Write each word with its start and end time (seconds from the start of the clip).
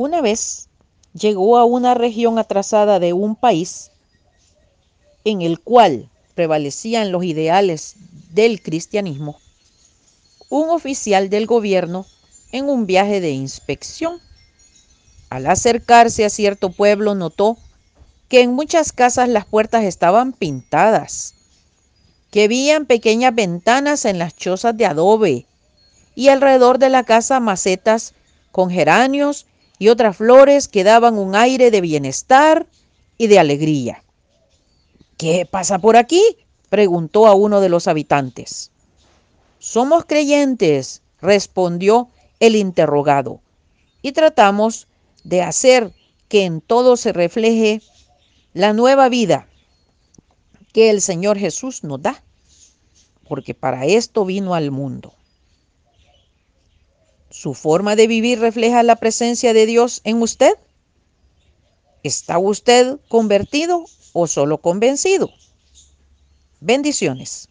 Una 0.00 0.20
vez 0.20 0.68
llegó 1.12 1.58
a 1.58 1.64
una 1.64 1.94
región 1.94 2.38
atrasada 2.38 3.00
de 3.00 3.14
un 3.14 3.34
país 3.34 3.90
en 5.24 5.42
el 5.42 5.58
cual 5.58 6.08
prevalecían 6.36 7.10
los 7.10 7.24
ideales 7.24 7.96
del 8.30 8.62
cristianismo, 8.62 9.40
un 10.50 10.70
oficial 10.70 11.30
del 11.30 11.46
gobierno 11.46 12.06
en 12.52 12.68
un 12.68 12.86
viaje 12.86 13.20
de 13.20 13.32
inspección. 13.32 14.20
Al 15.30 15.48
acercarse 15.48 16.24
a 16.24 16.30
cierto 16.30 16.70
pueblo 16.70 17.16
notó 17.16 17.58
que 18.28 18.42
en 18.42 18.52
muchas 18.52 18.92
casas 18.92 19.28
las 19.28 19.46
puertas 19.46 19.82
estaban 19.82 20.32
pintadas, 20.32 21.34
que 22.30 22.44
habían 22.44 22.86
pequeñas 22.86 23.34
ventanas 23.34 24.04
en 24.04 24.20
las 24.20 24.36
chozas 24.36 24.76
de 24.76 24.86
adobe 24.86 25.46
y 26.14 26.28
alrededor 26.28 26.78
de 26.78 26.88
la 26.88 27.02
casa 27.02 27.40
macetas 27.40 28.14
con 28.52 28.70
geranios 28.70 29.46
y 29.78 29.88
otras 29.88 30.16
flores 30.16 30.68
que 30.68 30.84
daban 30.84 31.18
un 31.18 31.34
aire 31.34 31.70
de 31.70 31.80
bienestar 31.80 32.66
y 33.16 33.26
de 33.28 33.38
alegría. 33.38 34.02
¿Qué 35.16 35.46
pasa 35.50 35.78
por 35.78 35.96
aquí? 35.96 36.22
preguntó 36.68 37.26
a 37.26 37.34
uno 37.34 37.60
de 37.60 37.68
los 37.68 37.88
habitantes. 37.88 38.70
Somos 39.58 40.04
creyentes, 40.04 41.02
respondió 41.20 42.08
el 42.40 42.56
interrogado, 42.56 43.40
y 44.02 44.12
tratamos 44.12 44.86
de 45.24 45.42
hacer 45.42 45.92
que 46.28 46.44
en 46.44 46.60
todo 46.60 46.96
se 46.96 47.12
refleje 47.12 47.82
la 48.52 48.72
nueva 48.72 49.08
vida 49.08 49.48
que 50.72 50.90
el 50.90 51.00
Señor 51.00 51.38
Jesús 51.38 51.82
nos 51.82 52.02
da, 52.02 52.22
porque 53.26 53.54
para 53.54 53.86
esto 53.86 54.24
vino 54.24 54.54
al 54.54 54.70
mundo. 54.70 55.12
¿Su 57.30 57.54
forma 57.54 57.94
de 57.94 58.06
vivir 58.06 58.40
refleja 58.40 58.82
la 58.82 58.96
presencia 58.96 59.52
de 59.52 59.66
Dios 59.66 60.00
en 60.04 60.22
usted? 60.22 60.54
¿Está 62.02 62.38
usted 62.38 62.98
convertido 63.08 63.84
o 64.12 64.26
solo 64.26 64.58
convencido? 64.58 65.30
Bendiciones. 66.60 67.48